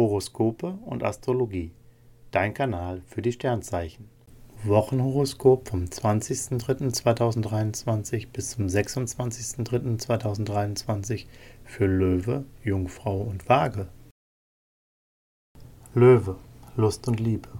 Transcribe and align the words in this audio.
Horoskope 0.00 0.78
und 0.86 1.04
Astrologie. 1.04 1.72
Dein 2.30 2.54
Kanal 2.54 3.02
für 3.04 3.20
die 3.20 3.32
Sternzeichen. 3.32 4.08
Wochenhoroskop 4.64 5.68
vom 5.68 5.84
20.03.2023 5.84 8.28
bis 8.32 8.52
zum 8.52 8.64
26.03.2023 8.64 11.26
für 11.64 11.84
Löwe, 11.84 12.46
Jungfrau 12.64 13.20
und 13.20 13.46
Waage. 13.50 13.88
Löwe, 15.92 16.36
Lust 16.76 17.06
und 17.06 17.20
Liebe. 17.20 17.50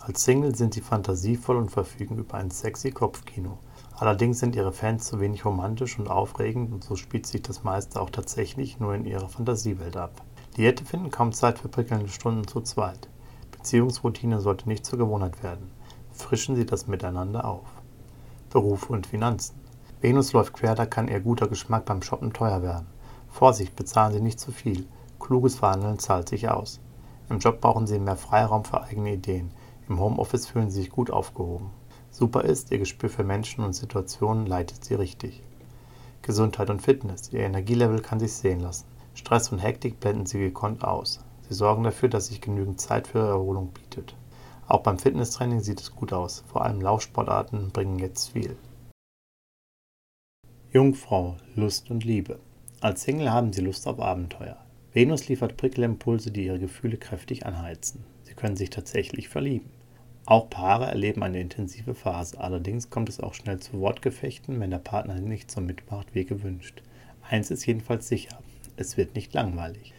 Als 0.00 0.24
Single 0.24 0.54
sind 0.54 0.72
sie 0.72 0.80
fantasievoll 0.80 1.58
und 1.58 1.70
verfügen 1.70 2.16
über 2.16 2.38
ein 2.38 2.50
sexy 2.50 2.92
Kopfkino. 2.92 3.58
Allerdings 3.92 4.38
sind 4.38 4.56
ihre 4.56 4.72
Fans 4.72 5.04
zu 5.04 5.20
wenig 5.20 5.44
romantisch 5.44 5.98
und 5.98 6.08
aufregend 6.08 6.72
und 6.72 6.82
so 6.82 6.96
spielt 6.96 7.26
sich 7.26 7.42
das 7.42 7.62
meiste 7.62 8.00
auch 8.00 8.08
tatsächlich 8.08 8.80
nur 8.80 8.94
in 8.94 9.04
ihrer 9.04 9.28
Fantasiewelt 9.28 9.98
ab. 9.98 10.24
Diäte 10.60 10.84
finden 10.84 11.10
kaum 11.10 11.32
Zeit 11.32 11.58
für 11.58 11.68
prickelnde 11.68 12.10
Stunden 12.10 12.46
zu 12.46 12.60
zweit. 12.60 13.08
Beziehungsroutine 13.50 14.42
sollte 14.42 14.68
nicht 14.68 14.84
zur 14.84 14.98
Gewohnheit 14.98 15.42
werden. 15.42 15.70
Frischen 16.12 16.54
Sie 16.54 16.66
das 16.66 16.86
Miteinander 16.86 17.46
auf. 17.46 17.66
Beruf 18.50 18.90
und 18.90 19.06
Finanzen. 19.06 19.58
Venus 20.02 20.34
läuft 20.34 20.52
quer, 20.52 20.74
da 20.74 20.84
kann 20.84 21.08
Ihr 21.08 21.20
guter 21.20 21.48
Geschmack 21.48 21.86
beim 21.86 22.02
Shoppen 22.02 22.34
teuer 22.34 22.62
werden. 22.62 22.88
Vorsicht, 23.30 23.74
bezahlen 23.74 24.12
Sie 24.12 24.20
nicht 24.20 24.38
zu 24.38 24.52
viel. 24.52 24.86
Kluges 25.18 25.54
Verhandeln 25.54 25.98
zahlt 25.98 26.28
sich 26.28 26.50
aus. 26.50 26.78
Im 27.30 27.38
Job 27.38 27.62
brauchen 27.62 27.86
Sie 27.86 27.98
mehr 27.98 28.16
Freiraum 28.16 28.66
für 28.66 28.82
eigene 28.82 29.14
Ideen. 29.14 29.52
Im 29.88 29.98
Homeoffice 29.98 30.46
fühlen 30.46 30.68
Sie 30.68 30.82
sich 30.82 30.90
gut 30.90 31.10
aufgehoben. 31.10 31.70
Super 32.10 32.44
ist, 32.44 32.70
Ihr 32.70 32.80
Gespür 32.80 33.08
für 33.08 33.24
Menschen 33.24 33.64
und 33.64 33.72
Situationen 33.72 34.44
leitet 34.44 34.84
Sie 34.84 34.94
richtig. 34.94 35.42
Gesundheit 36.20 36.68
und 36.68 36.82
Fitness. 36.82 37.32
Ihr 37.32 37.40
Energielevel 37.40 38.02
kann 38.02 38.20
sich 38.20 38.34
sehen 38.34 38.60
lassen. 38.60 38.89
Stress 39.14 39.50
und 39.50 39.58
Hektik 39.58 40.00
blenden 40.00 40.26
Sie 40.26 40.38
gekonnt 40.38 40.84
aus. 40.84 41.20
Sie 41.48 41.54
sorgen 41.54 41.82
dafür, 41.82 42.08
dass 42.08 42.28
sich 42.28 42.40
genügend 42.40 42.80
Zeit 42.80 43.08
für 43.08 43.18
Erholung 43.18 43.72
bietet. 43.72 44.14
Auch 44.68 44.82
beim 44.82 44.98
Fitnesstraining 44.98 45.60
sieht 45.60 45.80
es 45.80 45.94
gut 45.94 46.12
aus. 46.12 46.44
Vor 46.46 46.64
allem 46.64 46.80
Laufsportarten 46.80 47.70
bringen 47.70 47.98
jetzt 47.98 48.32
viel. 48.32 48.56
Jungfrau, 50.72 51.36
Lust 51.56 51.90
und 51.90 52.04
Liebe. 52.04 52.38
Als 52.80 53.02
Single 53.02 53.32
haben 53.32 53.52
Sie 53.52 53.60
Lust 53.60 53.88
auf 53.88 53.98
Abenteuer. 53.98 54.56
Venus 54.92 55.28
liefert 55.28 55.56
Prickelimpulse, 55.56 56.30
die 56.30 56.46
Ihre 56.46 56.60
Gefühle 56.60 56.96
kräftig 56.96 57.46
anheizen. 57.46 58.04
Sie 58.22 58.34
können 58.34 58.56
sich 58.56 58.70
tatsächlich 58.70 59.28
verlieben. 59.28 59.70
Auch 60.26 60.48
Paare 60.48 60.86
erleben 60.86 61.24
eine 61.24 61.40
intensive 61.40 61.94
Phase, 61.94 62.38
allerdings 62.38 62.90
kommt 62.90 63.08
es 63.08 63.18
auch 63.18 63.34
schnell 63.34 63.58
zu 63.58 63.80
Wortgefechten, 63.80 64.60
wenn 64.60 64.70
der 64.70 64.78
Partner 64.78 65.18
nicht 65.18 65.50
so 65.50 65.60
mitmacht 65.60 66.14
wie 66.14 66.24
gewünscht. 66.24 66.82
Eins 67.28 67.50
ist 67.50 67.66
jedenfalls 67.66 68.06
sicher, 68.06 68.38
es 68.80 68.96
wird 68.96 69.14
nicht 69.14 69.34
langweilig. 69.34 69.92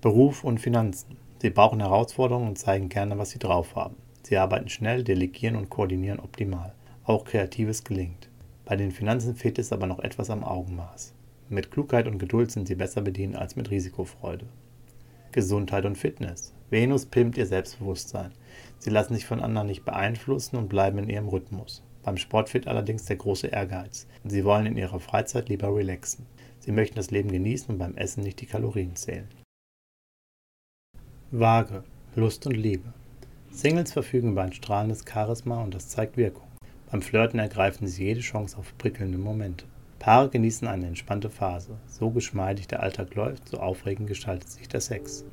Beruf 0.00 0.44
und 0.44 0.60
Finanzen. 0.60 1.16
Sie 1.40 1.50
brauchen 1.50 1.80
Herausforderungen 1.80 2.48
und 2.48 2.58
zeigen 2.58 2.88
gerne, 2.88 3.18
was 3.18 3.30
sie 3.30 3.38
drauf 3.38 3.74
haben. 3.74 3.96
Sie 4.22 4.36
arbeiten 4.36 4.68
schnell, 4.68 5.02
delegieren 5.02 5.56
und 5.56 5.70
koordinieren 5.70 6.20
optimal. 6.20 6.72
Auch 7.04 7.24
Kreatives 7.24 7.84
gelingt. 7.84 8.28
Bei 8.64 8.76
den 8.76 8.92
Finanzen 8.92 9.34
fehlt 9.34 9.58
es 9.58 9.72
aber 9.72 9.86
noch 9.86 9.98
etwas 9.98 10.30
am 10.30 10.44
Augenmaß. 10.44 11.14
Mit 11.48 11.70
Klugheit 11.70 12.06
und 12.06 12.18
Geduld 12.18 12.50
sind 12.50 12.68
sie 12.68 12.76
besser 12.76 13.02
bedient 13.02 13.36
als 13.36 13.56
mit 13.56 13.70
Risikofreude. 13.70 14.46
Gesundheit 15.32 15.84
und 15.84 15.98
Fitness. 15.98 16.54
Venus 16.70 17.06
pimmt 17.06 17.36
ihr 17.36 17.46
Selbstbewusstsein. 17.46 18.30
Sie 18.78 18.90
lassen 18.90 19.14
sich 19.14 19.26
von 19.26 19.40
anderen 19.40 19.66
nicht 19.66 19.84
beeinflussen 19.84 20.56
und 20.56 20.68
bleiben 20.68 20.98
in 20.98 21.10
ihrem 21.10 21.28
Rhythmus. 21.28 21.82
Beim 22.02 22.16
Sport 22.16 22.48
fehlt 22.48 22.66
allerdings 22.66 23.04
der 23.04 23.16
große 23.16 23.46
Ehrgeiz. 23.46 24.06
Sie 24.24 24.44
wollen 24.44 24.66
in 24.66 24.76
ihrer 24.76 25.00
Freizeit 25.00 25.48
lieber 25.48 25.74
relaxen. 25.74 26.26
Sie 26.58 26.72
möchten 26.72 26.96
das 26.96 27.10
Leben 27.10 27.30
genießen 27.30 27.68
und 27.70 27.78
beim 27.78 27.96
Essen 27.96 28.22
nicht 28.22 28.40
die 28.40 28.46
Kalorien 28.46 28.96
zählen. 28.96 29.28
Waage, 31.30 31.84
Lust 32.14 32.46
und 32.46 32.56
Liebe. 32.56 32.92
Singles 33.50 33.92
verfügen 33.92 34.32
über 34.32 34.42
ein 34.42 34.52
strahlendes 34.52 35.04
Charisma 35.10 35.62
und 35.62 35.74
das 35.74 35.88
zeigt 35.88 36.16
Wirkung. 36.16 36.48
Beim 36.90 37.02
Flirten 37.02 37.38
ergreifen 37.38 37.86
sie 37.86 38.04
jede 38.04 38.20
Chance 38.20 38.58
auf 38.58 38.76
prickelnde 38.78 39.18
Momente. 39.18 39.64
Paare 39.98 40.28
genießen 40.28 40.66
eine 40.66 40.88
entspannte 40.88 41.30
Phase. 41.30 41.78
So 41.86 42.10
geschmeidig 42.10 42.66
der 42.66 42.82
Alltag 42.82 43.14
läuft, 43.14 43.48
so 43.48 43.58
aufregend 43.58 44.08
gestaltet 44.08 44.50
sich 44.50 44.68
der 44.68 44.80
Sex. 44.80 45.24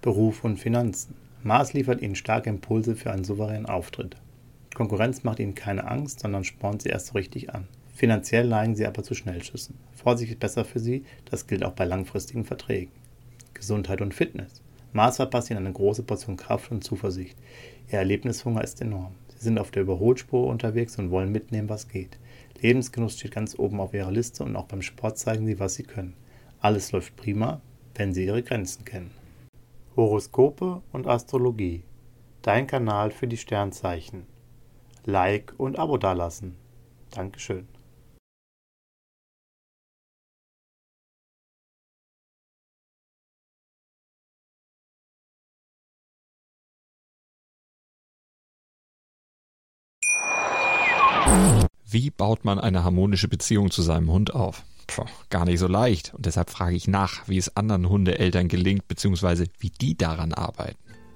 Beruf 0.00 0.44
und 0.44 0.58
Finanzen. 0.58 1.14
Mars 1.42 1.72
liefert 1.72 2.00
ihnen 2.00 2.14
starke 2.14 2.48
Impulse 2.48 2.94
für 2.94 3.10
einen 3.10 3.24
souveränen 3.24 3.66
Auftritt. 3.66 4.16
Konkurrenz 4.80 5.24
macht 5.24 5.40
ihnen 5.40 5.54
keine 5.54 5.86
Angst, 5.86 6.20
sondern 6.20 6.42
spornt 6.42 6.80
sie 6.80 6.88
erst 6.88 7.08
so 7.08 7.12
richtig 7.12 7.52
an. 7.52 7.68
Finanziell 7.94 8.48
neigen 8.48 8.74
sie 8.74 8.86
aber 8.86 9.02
zu 9.02 9.14
Schnellschüssen. 9.14 9.74
Vorsicht 9.92 10.32
ist 10.32 10.40
besser 10.40 10.64
für 10.64 10.78
sie, 10.78 11.04
das 11.26 11.46
gilt 11.46 11.64
auch 11.64 11.72
bei 11.74 11.84
langfristigen 11.84 12.46
Verträgen. 12.46 12.90
Gesundheit 13.52 14.00
und 14.00 14.14
Fitness. 14.14 14.62
Mars 14.94 15.16
verpasst 15.16 15.50
ihnen 15.50 15.66
eine 15.66 15.74
große 15.74 16.02
Portion 16.02 16.38
Kraft 16.38 16.70
und 16.70 16.82
Zuversicht. 16.82 17.36
Ihr 17.92 17.98
Erlebnishunger 17.98 18.64
ist 18.64 18.80
enorm. 18.80 19.12
Sie 19.36 19.44
sind 19.44 19.58
auf 19.58 19.70
der 19.70 19.82
Überholspur 19.82 20.46
unterwegs 20.46 20.98
und 20.98 21.10
wollen 21.10 21.30
mitnehmen, 21.30 21.68
was 21.68 21.88
geht. 21.88 22.18
Lebensgenuss 22.62 23.18
steht 23.18 23.32
ganz 23.32 23.58
oben 23.58 23.80
auf 23.80 23.92
ihrer 23.92 24.10
Liste 24.10 24.44
und 24.44 24.56
auch 24.56 24.64
beim 24.64 24.80
Sport 24.80 25.18
zeigen 25.18 25.44
sie, 25.44 25.60
was 25.60 25.74
sie 25.74 25.82
können. 25.82 26.14
Alles 26.60 26.92
läuft 26.92 27.16
prima, 27.16 27.60
wenn 27.96 28.14
sie 28.14 28.24
ihre 28.24 28.42
Grenzen 28.42 28.86
kennen. 28.86 29.10
Horoskope 29.94 30.80
und 30.90 31.06
Astrologie. 31.06 31.82
Dein 32.40 32.66
Kanal 32.66 33.10
für 33.10 33.26
die 33.26 33.36
Sternzeichen. 33.36 34.29
Like 35.04 35.54
und 35.56 35.78
Abo 35.78 35.96
dalassen. 35.98 36.56
Dankeschön. 37.10 37.66
Wie 51.86 52.10
baut 52.10 52.44
man 52.44 52.60
eine 52.60 52.84
harmonische 52.84 53.26
Beziehung 53.26 53.70
zu 53.70 53.82
seinem 53.82 54.12
Hund 54.12 54.32
auf? 54.32 54.62
Puh, 54.86 55.04
gar 55.28 55.44
nicht 55.44 55.58
so 55.58 55.66
leicht. 55.66 56.14
Und 56.14 56.26
deshalb 56.26 56.50
frage 56.50 56.76
ich 56.76 56.86
nach, 56.86 57.28
wie 57.28 57.36
es 57.36 57.56
anderen 57.56 57.88
Hundeeltern 57.88 58.48
gelingt, 58.48 58.86
beziehungsweise 58.86 59.46
wie 59.58 59.70
die 59.70 59.96
daran 59.96 60.32
arbeiten. 60.32 60.78